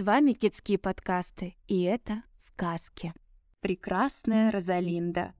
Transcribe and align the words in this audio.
С 0.00 0.02
вами 0.02 0.32
Китские 0.32 0.78
подкасты, 0.78 1.56
и 1.68 1.82
это 1.82 2.22
сказки. 2.46 3.12
Прекрасная 3.60 4.50
Розалинда. 4.50 5.34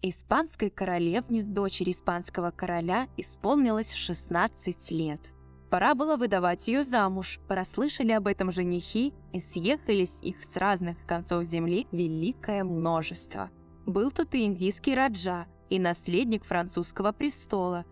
Испанской 0.00 0.70
королевне, 0.70 1.42
дочери 1.42 1.90
испанского 1.90 2.52
короля, 2.52 3.08
исполнилось 3.18 3.92
16 3.92 4.90
лет. 4.92 5.34
Пора 5.68 5.94
было 5.94 6.16
выдавать 6.16 6.68
ее 6.68 6.84
замуж. 6.84 7.38
Прослышали 7.48 8.12
об 8.12 8.28
этом 8.28 8.50
женихи, 8.50 9.12
и 9.34 9.40
съехались 9.40 10.22
их 10.22 10.42
с 10.42 10.56
разных 10.56 10.96
концов 11.04 11.44
земли 11.44 11.86
великое 11.92 12.64
множество. 12.64 13.50
Был 13.84 14.10
тут 14.10 14.34
и 14.34 14.46
индийский 14.46 14.94
раджа, 14.94 15.44
и 15.68 15.78
наследник 15.78 16.46
французского 16.46 17.12
престола, 17.12 17.84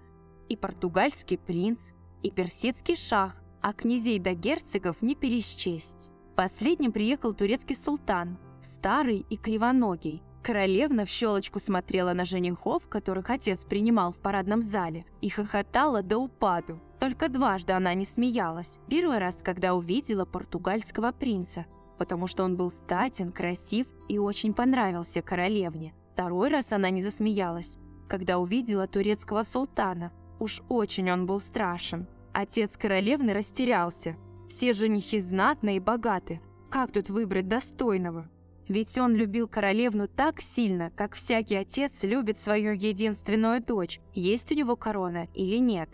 и 0.49 0.57
португальский 0.57 1.37
принц, 1.37 1.91
и 2.23 2.31
персидский 2.31 2.97
шах, 2.97 3.40
а 3.61 3.73
князей 3.73 4.19
до 4.19 4.35
герцогов 4.35 5.03
не 5.03 5.15
пересчесть. 5.15 6.11
Последним 6.37 6.93
приехал 6.93 7.35
турецкий 7.35 7.77
султан, 7.77 8.39
старый 8.63 9.27
и 9.29 9.37
кривоногий. 9.37 10.23
Королевна 10.43 11.05
в 11.05 11.09
щелочку 11.11 11.61
смотрела 11.61 12.15
на 12.15 12.25
женихов, 12.25 12.89
которых 12.89 13.29
отец 13.29 13.67
принимал 13.67 14.13
в 14.13 14.19
парадном 14.19 14.63
зале, 14.63 15.05
и 15.21 15.29
хохотала 15.29 16.03
до 16.03 16.17
упаду. 16.19 16.81
Только 16.99 17.29
дважды 17.29 17.75
она 17.75 17.93
не 17.95 18.07
смеялась. 18.07 18.79
Первый 18.89 19.19
раз, 19.19 19.43
когда 19.43 19.75
увидела 19.75 20.25
португальского 20.25 21.13
принца, 21.13 21.67
потому 21.99 22.27
что 22.27 22.45
он 22.45 22.57
был 22.57 22.71
статен, 22.71 23.33
красив 23.33 23.87
и 24.09 24.19
очень 24.19 24.55
понравился 24.55 25.21
королевне. 25.21 25.95
Второй 26.15 26.49
раз 26.49 26.73
она 26.73 26.89
не 26.89 27.03
засмеялась, 27.03 27.79
когда 28.09 28.39
увидела 28.39 28.87
турецкого 28.87 29.43
султана. 29.43 30.11
Уж 30.39 30.63
очень 30.71 31.11
он 31.11 31.27
был 31.27 31.41
страшен. 31.41 32.07
Отец 32.33 32.77
королевны 32.77 33.33
растерялся. 33.33 34.17
Все 34.49 34.73
женихи 34.73 35.21
знатные 35.21 35.77
и 35.77 35.81
богаты. 35.81 36.41
Как 36.71 36.93
тут 36.93 37.11
выбрать 37.11 37.49
достойного? 37.49 38.29
Ведь 38.69 38.97
он 38.99 39.17
любил 39.17 39.49
королевну 39.49 40.07
так 40.07 40.41
сильно, 40.41 40.93
как 40.93 41.15
всякий 41.15 41.57
отец 41.57 42.05
любит 42.05 42.39
свою 42.39 42.73
единственную 42.73 43.61
дочь, 43.61 44.01
есть 44.15 44.53
у 44.53 44.55
него 44.55 44.77
корона 44.77 45.27
или 45.35 45.57
нет. 45.57 45.89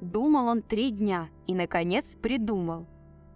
Думал 0.00 0.46
он 0.46 0.62
три 0.62 0.92
дня 0.92 1.28
и, 1.48 1.54
наконец, 1.54 2.14
придумал. 2.14 2.86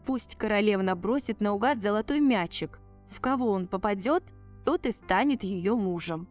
Пусть 0.06 0.36
королевна 0.36 0.94
бросит 0.94 1.40
наугад 1.40 1.80
золотой 1.80 2.20
мячик. 2.20 2.78
В 3.08 3.20
кого 3.20 3.50
он 3.50 3.66
попадет, 3.66 4.22
тот 4.64 4.86
и 4.86 4.92
станет 4.92 5.42
ее 5.42 5.74
мужем. 5.74 6.28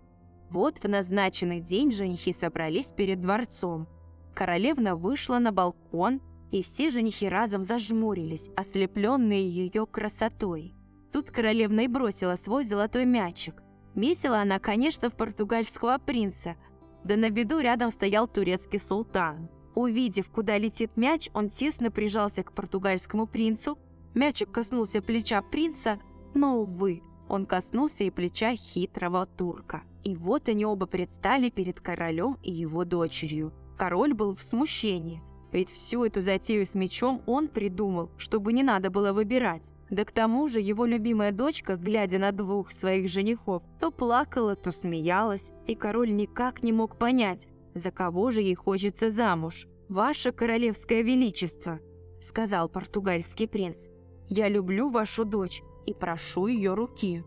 Вот 0.49 0.77
в 0.79 0.87
назначенный 0.87 1.59
день 1.59 1.91
женихи 1.91 2.33
собрались 2.33 2.93
перед 2.93 3.19
дворцом. 3.19 3.87
Королевна 4.33 4.95
вышла 4.95 5.39
на 5.39 5.51
балкон, 5.51 6.21
и 6.51 6.61
все 6.63 6.89
женихи 6.89 7.27
разом 7.27 7.63
зажмурились, 7.63 8.49
ослепленные 8.55 9.47
ее 9.47 9.85
красотой. 9.85 10.75
Тут 11.11 11.29
королевна 11.29 11.83
и 11.83 11.87
бросила 11.87 12.35
свой 12.35 12.63
золотой 12.63 13.05
мячик. 13.05 13.61
Метила 13.95 14.39
она, 14.39 14.59
конечно, 14.59 15.09
в 15.09 15.15
португальского 15.15 15.97
принца, 15.99 16.55
да 17.03 17.15
на 17.15 17.29
беду 17.29 17.59
рядом 17.59 17.91
стоял 17.91 18.27
турецкий 18.27 18.79
султан. 18.79 19.49
Увидев, 19.75 20.29
куда 20.29 20.57
летит 20.57 20.95
мяч, 20.95 21.29
он 21.33 21.49
тесно 21.49 21.91
прижался 21.91 22.43
к 22.43 22.53
португальскому 22.53 23.27
принцу. 23.27 23.77
Мячик 24.13 24.51
коснулся 24.51 25.01
плеча 25.01 25.41
принца, 25.41 25.99
но, 26.33 26.59
увы, 26.59 27.01
он 27.27 27.45
коснулся 27.45 28.03
и 28.03 28.11
плеча 28.11 28.55
хитрого 28.55 29.25
турка. 29.25 29.83
И 30.03 30.15
вот 30.15 30.49
они 30.49 30.65
оба 30.65 30.85
предстали 30.85 31.49
перед 31.49 31.79
королем 31.79 32.37
и 32.43 32.51
его 32.51 32.85
дочерью. 32.85 33.53
Король 33.77 34.13
был 34.13 34.35
в 34.35 34.41
смущении, 34.41 35.21
ведь 35.51 35.69
всю 35.69 36.03
эту 36.03 36.21
затею 36.21 36.65
с 36.65 36.73
мечом 36.73 37.21
он 37.25 37.47
придумал, 37.47 38.09
чтобы 38.17 38.53
не 38.53 38.63
надо 38.63 38.89
было 38.89 39.13
выбирать. 39.13 39.71
Да 39.89 40.03
к 40.05 40.11
тому 40.11 40.47
же 40.47 40.59
его 40.59 40.85
любимая 40.85 41.31
дочка, 41.31 41.75
глядя 41.75 42.17
на 42.17 42.31
двух 42.31 42.71
своих 42.71 43.07
женихов, 43.07 43.61
то 43.79 43.91
плакала, 43.91 44.55
то 44.55 44.71
смеялась, 44.71 45.53
и 45.67 45.75
король 45.75 46.15
никак 46.15 46.63
не 46.63 46.71
мог 46.71 46.97
понять, 46.97 47.47
за 47.75 47.91
кого 47.91 48.31
же 48.31 48.41
ей 48.41 48.55
хочется 48.55 49.11
замуж. 49.11 49.67
«Ваше 49.89 50.31
королевское 50.31 51.03
величество»,– 51.03 51.79
сказал 52.19 52.69
португальский 52.69 53.47
принц,– 53.47 53.89
«я 54.29 54.49
люблю 54.49 54.89
вашу 54.89 55.25
дочь 55.25 55.61
и 55.85 55.93
прошу 55.93 56.47
ее 56.47 56.73
руки». 56.73 57.23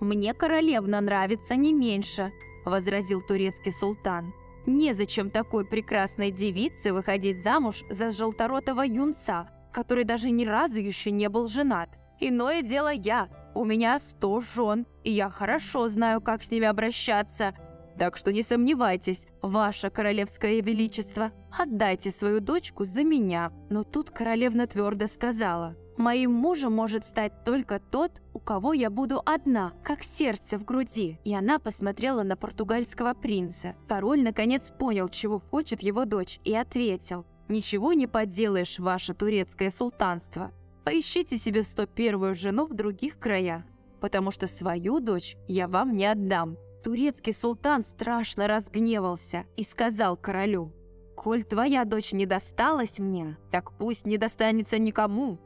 «Мне 0.00 0.34
королевна 0.34 1.00
нравится 1.00 1.56
не 1.56 1.72
меньше»,– 1.72 2.30
возразил 2.66 3.22
турецкий 3.22 3.72
султан. 3.72 4.34
Незачем 4.66 5.30
такой 5.30 5.64
прекрасной 5.64 6.30
девице 6.30 6.92
выходить 6.92 7.42
замуж 7.42 7.82
за 7.90 8.10
желторотого 8.10 8.82
юнца, 8.82 9.48
который 9.72 10.04
даже 10.04 10.30
ни 10.30 10.44
разу 10.44 10.78
еще 10.78 11.10
не 11.10 11.28
был 11.28 11.46
женат. 11.46 11.98
Иное 12.20 12.62
дело 12.62 12.92
я. 12.92 13.28
У 13.54 13.64
меня 13.64 13.98
сто 13.98 14.40
жен, 14.40 14.86
и 15.02 15.10
я 15.10 15.30
хорошо 15.30 15.88
знаю, 15.88 16.20
как 16.20 16.42
с 16.42 16.50
ними 16.50 16.66
обращаться. 16.66 17.54
Так 17.98 18.16
что 18.16 18.32
не 18.32 18.42
сомневайтесь, 18.42 19.26
ваше 19.42 19.90
королевское 19.90 20.60
величество, 20.60 21.32
отдайте 21.58 22.10
свою 22.10 22.40
дочку 22.40 22.84
за 22.84 23.02
меня. 23.02 23.52
Но 23.70 23.82
тут 23.82 24.10
королевна 24.10 24.66
твердо 24.66 25.06
сказала, 25.06 25.76
Моим 26.00 26.32
мужем 26.32 26.72
может 26.72 27.04
стать 27.04 27.44
только 27.44 27.78
тот, 27.78 28.22
у 28.32 28.38
кого 28.38 28.72
я 28.72 28.88
буду 28.88 29.20
одна, 29.26 29.74
как 29.84 30.02
сердце 30.02 30.56
в 30.56 30.64
груди. 30.64 31.18
И 31.24 31.34
она 31.34 31.58
посмотрела 31.58 32.22
на 32.22 32.36
португальского 32.36 33.12
принца. 33.12 33.74
Король 33.86 34.22
наконец 34.22 34.70
понял, 34.70 35.10
чего 35.10 35.40
хочет 35.40 35.82
его 35.82 36.06
дочь, 36.06 36.40
и 36.42 36.54
ответил. 36.54 37.26
«Ничего 37.48 37.92
не 37.92 38.06
поделаешь, 38.06 38.78
ваше 38.78 39.12
турецкое 39.12 39.68
султанство. 39.68 40.52
Поищите 40.86 41.36
себе 41.36 41.60
101-ю 41.60 42.32
жену 42.32 42.64
в 42.64 42.72
других 42.72 43.18
краях, 43.18 43.62
потому 44.00 44.30
что 44.30 44.46
свою 44.46 45.00
дочь 45.00 45.36
я 45.48 45.68
вам 45.68 45.94
не 45.94 46.06
отдам». 46.06 46.56
Турецкий 46.82 47.34
султан 47.34 47.82
страшно 47.82 48.48
разгневался 48.48 49.44
и 49.58 49.62
сказал 49.64 50.16
королю, 50.16 50.72
«Коль 51.14 51.44
твоя 51.44 51.84
дочь 51.84 52.12
не 52.12 52.24
досталась 52.24 52.98
мне, 52.98 53.36
так 53.50 53.76
пусть 53.76 54.06
не 54.06 54.16
достанется 54.16 54.78
никому, 54.78 55.38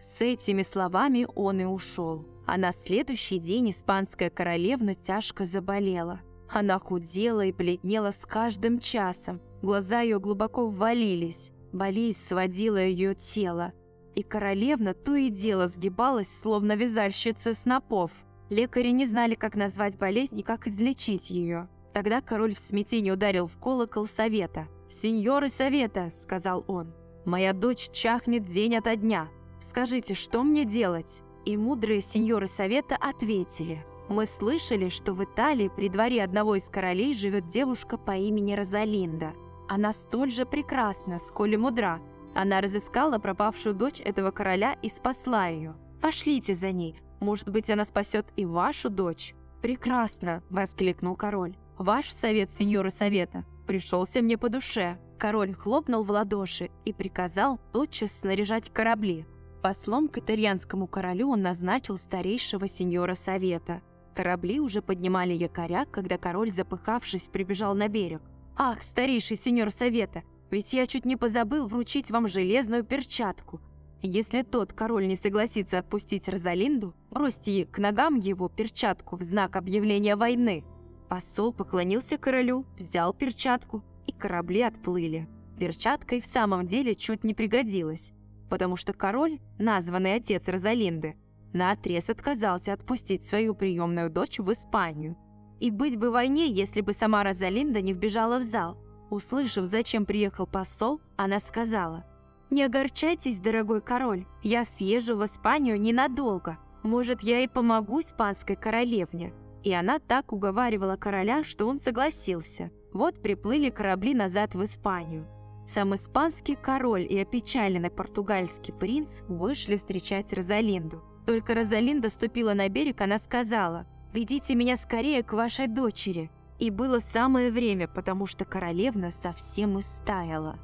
с 0.00 0.20
этими 0.20 0.62
словами 0.62 1.26
он 1.34 1.60
и 1.60 1.64
ушел. 1.64 2.26
А 2.46 2.56
на 2.58 2.72
следующий 2.72 3.38
день 3.38 3.70
испанская 3.70 4.30
королевна 4.30 4.94
тяжко 4.94 5.44
заболела. 5.44 6.20
Она 6.48 6.78
худела 6.78 7.44
и 7.44 7.52
бледнела 7.52 8.12
с 8.12 8.24
каждым 8.24 8.78
часом. 8.78 9.40
Глаза 9.62 10.00
ее 10.00 10.20
глубоко 10.20 10.68
ввалились. 10.68 11.50
Болезнь 11.72 12.20
сводила 12.20 12.76
ее 12.76 13.14
тело. 13.14 13.72
И 14.14 14.22
королевна 14.22 14.94
то 14.94 15.14
и 15.14 15.28
дело 15.28 15.66
сгибалась, 15.66 16.28
словно 16.28 16.76
вязальщица 16.76 17.52
снопов. 17.52 18.12
Лекари 18.48 18.90
не 18.90 19.06
знали, 19.06 19.34
как 19.34 19.56
назвать 19.56 19.98
болезнь 19.98 20.38
и 20.38 20.42
как 20.42 20.68
излечить 20.68 21.30
ее. 21.30 21.68
Тогда 21.92 22.20
король 22.20 22.54
в 22.54 22.58
смятении 22.58 23.10
ударил 23.10 23.46
в 23.46 23.58
колокол 23.58 24.06
совета. 24.06 24.68
«Сеньоры 24.88 25.48
совета»,— 25.48 26.10
сказал 26.10 26.64
он,— 26.68 26.94
«моя 27.24 27.52
дочь 27.52 27.90
чахнет 27.90 28.44
день 28.44 28.76
ото 28.76 28.94
дня. 28.94 29.28
Скажите, 29.60 30.14
что 30.14 30.42
мне 30.42 30.64
делать?» 30.64 31.22
И 31.44 31.56
мудрые 31.56 32.00
сеньоры 32.00 32.46
совета 32.46 32.96
ответили. 32.96 33.84
«Мы 34.08 34.26
слышали, 34.26 34.88
что 34.88 35.12
в 35.12 35.24
Италии 35.24 35.70
при 35.74 35.88
дворе 35.88 36.22
одного 36.22 36.56
из 36.56 36.68
королей 36.68 37.14
живет 37.14 37.46
девушка 37.46 37.98
по 37.98 38.16
имени 38.16 38.54
Розалинда. 38.54 39.32
Она 39.68 39.92
столь 39.92 40.30
же 40.30 40.46
прекрасна, 40.46 41.18
сколь 41.18 41.54
и 41.54 41.56
мудра. 41.56 42.00
Она 42.34 42.60
разыскала 42.60 43.18
пропавшую 43.18 43.74
дочь 43.74 44.00
этого 44.00 44.30
короля 44.30 44.76
и 44.82 44.88
спасла 44.88 45.46
ее. 45.48 45.76
Пошлите 46.00 46.54
за 46.54 46.72
ней, 46.72 47.00
может 47.20 47.48
быть, 47.48 47.70
она 47.70 47.84
спасет 47.84 48.26
и 48.36 48.44
вашу 48.44 48.90
дочь». 48.90 49.34
«Прекрасно!»– 49.62 50.42
воскликнул 50.50 51.16
король. 51.16 51.56
«Ваш 51.78 52.12
совет, 52.12 52.52
сеньоры 52.52 52.90
совета, 52.90 53.44
пришелся 53.66 54.22
мне 54.22 54.38
по 54.38 54.48
душе». 54.48 54.98
Король 55.18 55.54
хлопнул 55.54 56.02
в 56.02 56.10
ладоши 56.10 56.70
и 56.84 56.92
приказал 56.92 57.58
тотчас 57.72 58.12
снаряжать 58.12 58.70
корабли. 58.70 59.26
Послом 59.66 60.06
к 60.06 60.18
итальянскому 60.18 60.86
королю 60.86 61.30
он 61.30 61.42
назначил 61.42 61.98
старейшего 61.98 62.68
сеньора 62.68 63.14
совета. 63.14 63.82
Корабли 64.14 64.60
уже 64.60 64.80
поднимали 64.80 65.34
якоря, 65.34 65.86
когда 65.86 66.18
король, 66.18 66.52
запыхавшись, 66.52 67.26
прибежал 67.26 67.74
на 67.74 67.88
берег. 67.88 68.22
«Ах, 68.56 68.84
старейший 68.84 69.36
сеньор 69.36 69.72
совета, 69.72 70.22
ведь 70.52 70.72
я 70.72 70.86
чуть 70.86 71.04
не 71.04 71.16
позабыл 71.16 71.66
вручить 71.66 72.12
вам 72.12 72.28
железную 72.28 72.84
перчатку. 72.84 73.60
Если 74.02 74.42
тот 74.42 74.72
король 74.72 75.08
не 75.08 75.16
согласится 75.16 75.80
отпустить 75.80 76.28
Розалинду, 76.28 76.94
бросьте 77.10 77.66
к 77.66 77.80
ногам 77.80 78.14
его 78.14 78.48
перчатку 78.48 79.16
в 79.16 79.22
знак 79.22 79.56
объявления 79.56 80.14
войны». 80.14 80.62
Посол 81.08 81.52
поклонился 81.52 82.18
королю, 82.18 82.66
взял 82.78 83.12
перчатку, 83.12 83.82
и 84.06 84.12
корабли 84.12 84.60
отплыли. 84.60 85.28
Перчатка 85.58 86.14
и 86.14 86.20
в 86.20 86.26
самом 86.26 86.66
деле 86.66 86.94
чуть 86.94 87.24
не 87.24 87.34
пригодилась 87.34 88.12
потому 88.48 88.76
что 88.76 88.92
король, 88.92 89.38
названный 89.58 90.14
отец 90.14 90.48
Розалинды, 90.48 91.16
наотрез 91.52 92.10
отказался 92.10 92.72
отпустить 92.72 93.24
свою 93.24 93.54
приемную 93.54 94.10
дочь 94.10 94.38
в 94.38 94.52
Испанию. 94.52 95.16
И 95.58 95.70
быть 95.70 95.96
бы 95.96 96.10
войне, 96.10 96.50
если 96.50 96.80
бы 96.80 96.92
сама 96.92 97.22
Розалинда 97.22 97.80
не 97.80 97.92
вбежала 97.92 98.38
в 98.38 98.42
зал. 98.42 98.78
Услышав, 99.10 99.64
зачем 99.64 100.04
приехал 100.04 100.46
посол, 100.46 101.00
она 101.16 101.40
сказала, 101.40 102.04
«Не 102.50 102.64
огорчайтесь, 102.64 103.38
дорогой 103.38 103.80
король, 103.80 104.26
я 104.42 104.64
съезжу 104.64 105.16
в 105.16 105.24
Испанию 105.24 105.80
ненадолго. 105.80 106.58
Может, 106.82 107.22
я 107.22 107.40
и 107.40 107.48
помогу 107.48 108.00
испанской 108.00 108.56
королевне». 108.56 109.32
И 109.64 109.72
она 109.72 109.98
так 109.98 110.32
уговаривала 110.32 110.96
короля, 110.96 111.42
что 111.42 111.66
он 111.66 111.80
согласился. 111.80 112.70
Вот 112.92 113.20
приплыли 113.20 113.70
корабли 113.70 114.14
назад 114.14 114.54
в 114.54 114.62
Испанию. 114.62 115.26
Сам 115.66 115.94
испанский 115.94 116.54
король 116.54 117.02
и 117.02 117.18
опечаленный 117.18 117.90
португальский 117.90 118.72
принц 118.72 119.22
вышли 119.28 119.76
встречать 119.76 120.32
Розалинду. 120.32 121.02
Только 121.26 121.54
Розалинда 121.54 122.08
ступила 122.08 122.54
на 122.54 122.68
берег, 122.68 123.00
она 123.00 123.18
сказала, 123.18 123.86
«Ведите 124.14 124.54
меня 124.54 124.76
скорее 124.76 125.22
к 125.22 125.32
вашей 125.32 125.66
дочери». 125.66 126.30
И 126.58 126.70
было 126.70 127.00
самое 127.00 127.50
время, 127.50 127.86
потому 127.88 128.26
что 128.26 128.44
королевна 128.44 129.10
совсем 129.10 129.78
истаяла. 129.78 130.58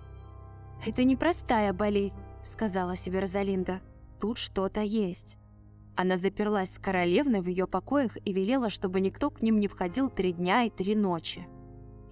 «Это 0.87 1.05
непростая 1.05 1.73
болезнь»,— 1.73 2.19
сказала 2.43 2.97
себе 2.97 3.19
Розалинда. 3.19 3.81
«Тут 4.21 4.39
что-то 4.39 4.81
есть». 4.81 5.37
Она 5.97 6.17
заперлась 6.17 6.73
с 6.73 6.79
королевной 6.79 7.41
в 7.41 7.47
ее 7.49 7.67
покоях 7.67 8.17
и 8.25 8.33
велела, 8.33 8.71
чтобы 8.71 9.01
никто 9.01 9.31
к 9.31 9.43
ним 9.43 9.61
не 9.61 9.69
входил 9.69 10.09
три 10.09 10.33
дня 10.33 10.63
и 10.63 10.71
три 10.71 10.95
ночи. 10.95 11.47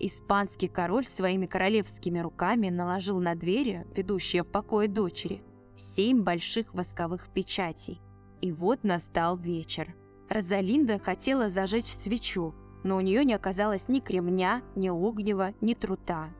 Испанский 0.02 0.68
король 0.68 1.04
своими 1.04 1.44
королевскими 1.44 2.20
руками 2.20 2.70
наложил 2.70 3.20
на 3.20 3.34
двери, 3.34 3.86
ведущие 3.94 4.42
в 4.44 4.46
покое 4.46 4.88
дочери, 4.88 5.42
семь 5.76 6.22
больших 6.22 6.72
восковых 6.72 7.28
печатей. 7.28 8.00
И 8.40 8.50
вот 8.50 8.82
настал 8.82 9.36
вечер. 9.36 9.94
Розалинда 10.30 10.98
хотела 10.98 11.50
зажечь 11.50 11.84
свечу, 11.84 12.54
но 12.82 12.96
у 12.96 13.00
нее 13.00 13.26
не 13.26 13.34
оказалось 13.34 13.88
ни 13.88 14.00
кремня, 14.00 14.62
ни 14.74 14.88
огнева, 14.88 15.52
ни 15.60 15.74
трута. 15.74 16.30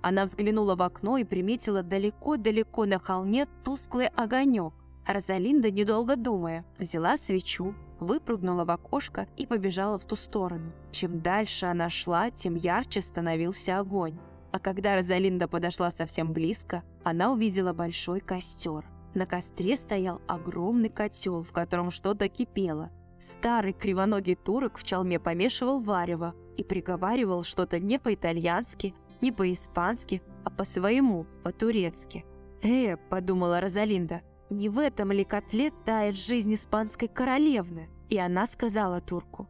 Она 0.00 0.24
взглянула 0.26 0.76
в 0.76 0.82
окно 0.82 1.16
и 1.16 1.24
приметила 1.24 1.82
далеко-далеко 1.82 2.84
на 2.84 3.00
холме 3.00 3.46
тусклый 3.64 4.06
огонек. 4.06 4.74
Розалинда, 5.06 5.70
недолго 5.70 6.16
думая, 6.16 6.64
взяла 6.78 7.16
свечу, 7.16 7.74
выпрыгнула 7.98 8.64
в 8.64 8.70
окошко 8.70 9.26
и 9.36 9.46
побежала 9.46 9.98
в 9.98 10.04
ту 10.04 10.14
сторону. 10.16 10.72
Чем 10.92 11.20
дальше 11.20 11.66
она 11.66 11.90
шла, 11.90 12.30
тем 12.30 12.54
ярче 12.54 13.00
становился 13.00 13.78
огонь. 13.78 14.18
А 14.52 14.58
когда 14.58 14.94
Розалинда 14.94 15.48
подошла 15.48 15.90
совсем 15.90 16.32
близко, 16.32 16.82
она 17.02 17.32
увидела 17.32 17.72
большой 17.72 18.20
костер. 18.20 18.84
На 19.14 19.26
костре 19.26 19.76
стоял 19.76 20.20
огромный 20.28 20.88
котел, 20.88 21.42
в 21.42 21.52
котором 21.52 21.90
что-то 21.90 22.28
кипело. 22.28 22.90
Старый 23.20 23.72
кривоногий 23.72 24.36
турок 24.36 24.78
в 24.78 24.84
чалме 24.84 25.18
помешивал 25.18 25.80
варево 25.80 26.34
и 26.56 26.64
приговаривал 26.64 27.42
что-то 27.42 27.78
не 27.78 27.98
по-итальянски, 27.98 28.94
не 29.20 29.32
по-испански, 29.32 30.22
а 30.44 30.50
по-своему, 30.50 31.26
по-турецки. 31.42 32.24
«Э»,— 32.62 32.96
подумала 33.10 33.60
Розалинда,— 33.60 34.22
«не 34.52 34.68
в 34.68 34.78
этом 34.78 35.10
ли 35.12 35.24
котле 35.24 35.72
тает 35.84 36.16
жизнь 36.16 36.54
испанской 36.54 37.08
королевны?» 37.08 37.88
И 38.10 38.18
она 38.18 38.46
сказала 38.46 39.00
турку, 39.00 39.48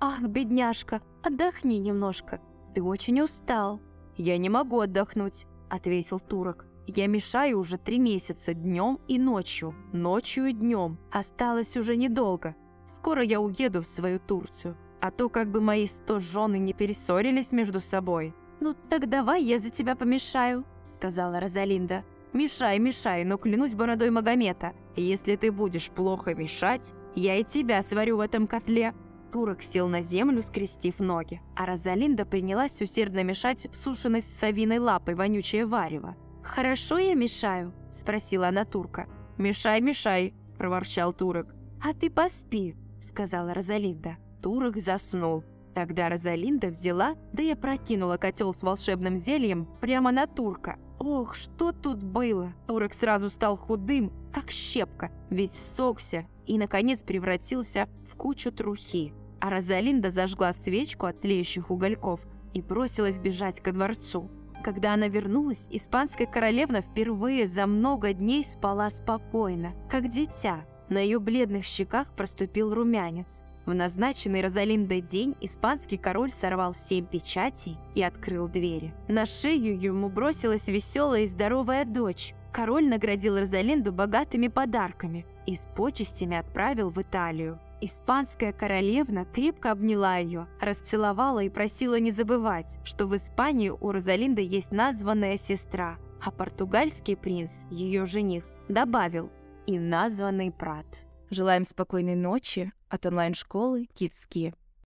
«Ах, 0.00 0.22
бедняжка, 0.22 1.02
отдохни 1.22 1.78
немножко, 1.78 2.40
ты 2.74 2.82
очень 2.82 3.20
устал». 3.20 3.80
«Я 4.16 4.38
не 4.38 4.48
могу 4.48 4.80
отдохнуть»,— 4.80 5.46
ответил 5.68 6.20
турок. 6.20 6.66
Я 6.86 7.08
мешаю 7.08 7.58
уже 7.58 7.78
три 7.78 7.98
месяца 7.98 8.54
днем 8.54 9.00
и 9.08 9.18
ночью, 9.18 9.74
ночью 9.92 10.46
и 10.46 10.52
днем. 10.52 10.98
Осталось 11.10 11.76
уже 11.76 11.96
недолго. 11.96 12.54
Скоро 12.84 13.24
я 13.24 13.40
уеду 13.40 13.82
в 13.82 13.86
свою 13.86 14.20
Турцию. 14.20 14.76
А 15.00 15.10
то 15.10 15.28
как 15.28 15.50
бы 15.50 15.60
мои 15.60 15.86
сто 15.86 16.20
жены 16.20 16.58
не 16.58 16.72
перессорились 16.72 17.50
между 17.50 17.80
собой. 17.80 18.34
«Ну 18.60 18.74
так 18.88 19.08
давай 19.08 19.42
я 19.42 19.58
за 19.58 19.70
тебя 19.70 19.96
помешаю»,— 19.96 20.64
сказала 20.84 21.40
Розалинда. 21.40 22.04
«Мешай, 22.36 22.78
мешай, 22.78 23.24
но 23.24 23.38
клянусь 23.38 23.72
бородой 23.72 24.10
Магомета, 24.10 24.74
если 24.94 25.36
ты 25.36 25.50
будешь 25.50 25.88
плохо 25.88 26.34
мешать, 26.34 26.92
я 27.14 27.36
и 27.36 27.44
тебя 27.44 27.80
сварю 27.80 28.18
в 28.18 28.20
этом 28.20 28.46
котле». 28.46 28.92
Турок 29.32 29.62
сел 29.62 29.88
на 29.88 30.02
землю, 30.02 30.42
скрестив 30.42 31.00
ноги, 31.00 31.40
а 31.56 31.64
Розалинда 31.64 32.26
принялась 32.26 32.82
усердно 32.82 33.22
мешать 33.22 33.66
сушеной 33.72 34.20
с 34.20 34.26
совиной 34.26 34.78
лапой 34.80 35.14
вонючее 35.14 35.64
варево. 35.64 36.14
«Хорошо 36.42 36.98
я 36.98 37.14
мешаю?»– 37.14 37.72
спросила 37.90 38.48
она 38.48 38.66
турка. 38.66 39.06
«Мешай, 39.38 39.80
мешай!»– 39.80 40.34
проворчал 40.58 41.14
турок. 41.14 41.54
«А 41.82 41.94
ты 41.94 42.10
поспи»,– 42.10 42.76
сказала 43.00 43.54
Розалинда. 43.54 44.18
Турок 44.42 44.76
заснул. 44.76 45.42
Тогда 45.74 46.10
Розалинда 46.10 46.68
взяла, 46.68 47.14
да 47.32 47.42
и 47.42 47.52
опрокинула 47.52 48.18
котел 48.18 48.52
с 48.52 48.62
волшебным 48.62 49.16
зельем 49.16 49.66
прямо 49.80 50.12
на 50.12 50.26
турка. 50.26 50.78
Ох, 50.98 51.34
что 51.34 51.72
тут 51.72 52.02
было! 52.02 52.52
Турок 52.66 52.94
сразу 52.94 53.28
стал 53.28 53.56
худым, 53.56 54.12
как 54.32 54.50
щепка, 54.50 55.10
ведь 55.30 55.54
сокся 55.54 56.26
и, 56.46 56.58
наконец, 56.58 57.02
превратился 57.02 57.88
в 58.08 58.16
кучу 58.16 58.50
трухи. 58.50 59.12
А 59.40 59.50
Розалинда 59.50 60.10
зажгла 60.10 60.52
свечку 60.52 61.06
от 61.06 61.20
тлеющих 61.20 61.70
угольков 61.70 62.26
и 62.54 62.62
бросилась 62.62 63.18
бежать 63.18 63.60
ко 63.60 63.72
дворцу. 63.72 64.30
Когда 64.64 64.94
она 64.94 65.08
вернулась, 65.08 65.68
испанская 65.70 66.26
королевна 66.26 66.80
впервые 66.80 67.46
за 67.46 67.66
много 67.66 68.12
дней 68.12 68.44
спала 68.44 68.90
спокойно, 68.90 69.74
как 69.90 70.08
дитя. 70.08 70.64
На 70.88 70.98
ее 70.98 71.18
бледных 71.18 71.64
щеках 71.64 72.14
проступил 72.14 72.72
румянец. 72.72 73.42
В 73.66 73.74
назначенный 73.74 74.42
Розалиндой 74.42 75.00
день 75.00 75.34
испанский 75.40 75.96
король 75.96 76.30
сорвал 76.30 76.72
семь 76.72 77.04
печатей 77.04 77.76
и 77.96 78.02
открыл 78.02 78.46
двери. 78.46 78.94
На 79.08 79.26
шею 79.26 79.78
ему 79.78 80.08
бросилась 80.08 80.68
веселая 80.68 81.22
и 81.22 81.26
здоровая 81.26 81.84
дочь. 81.84 82.32
Король 82.52 82.88
наградил 82.88 83.36
Розалинду 83.36 83.92
богатыми 83.92 84.46
подарками 84.46 85.26
и 85.46 85.56
с 85.56 85.68
почестями 85.74 86.36
отправил 86.36 86.90
в 86.90 87.02
Италию. 87.02 87.58
Испанская 87.80 88.52
королевна 88.52 89.24
крепко 89.24 89.72
обняла 89.72 90.16
ее, 90.16 90.46
расцеловала 90.60 91.40
и 91.40 91.50
просила 91.50 91.98
не 91.98 92.10
забывать, 92.10 92.78
что 92.84 93.06
в 93.06 93.14
Испании 93.16 93.68
у 93.68 93.90
Розалинды 93.90 94.42
есть 94.42 94.70
названная 94.70 95.36
сестра, 95.36 95.98
а 96.22 96.30
португальский 96.30 97.16
принц, 97.16 97.64
ее 97.70 98.06
жених, 98.06 98.44
добавил 98.68 99.28
и 99.66 99.78
названный 99.78 100.50
брат. 100.50 101.05
Желаем 101.30 101.64
спокойной 101.64 102.14
ночи 102.14 102.72
от 102.88 103.06
онлайн-школы 103.06 103.88
Китски. 103.94 104.54